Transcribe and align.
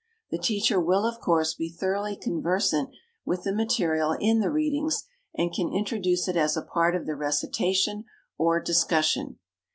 The 0.31 0.39
teacher 0.39 0.79
will, 0.79 1.05
of 1.05 1.19
course, 1.19 1.53
be 1.53 1.69
thoroughly 1.69 2.15
conversant 2.15 2.89
with 3.23 3.43
the 3.43 3.53
material 3.53 4.13
in 4.13 4.39
the 4.39 4.49
"Readings" 4.49 5.03
and 5.37 5.53
can 5.53 5.71
introduce 5.71 6.27
it 6.27 6.35
as 6.35 6.57
a 6.57 6.63
part 6.63 6.95
of 6.95 7.05
the 7.05 7.13
recitation 7.15 8.05
or 8.35 8.59
discussion. 8.59 9.37